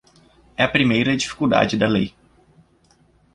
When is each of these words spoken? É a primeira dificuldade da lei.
É 0.57 0.63
a 0.63 0.67
primeira 0.67 1.15
dificuldade 1.15 1.77
da 1.77 1.87
lei. 1.87 2.15